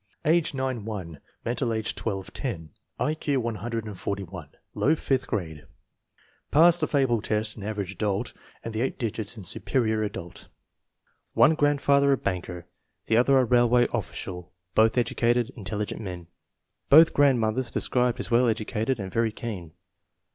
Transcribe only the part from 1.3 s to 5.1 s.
mental age 12 10; I Q 141; low